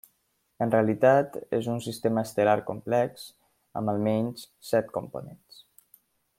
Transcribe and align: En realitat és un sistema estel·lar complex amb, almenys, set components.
En 0.65 0.71
realitat 0.75 1.35
és 1.57 1.69
un 1.73 1.83
sistema 1.89 2.23
estel·lar 2.29 2.57
complex 2.71 3.29
amb, 3.81 3.95
almenys, 3.95 4.49
set 4.73 4.93
components. 4.99 5.65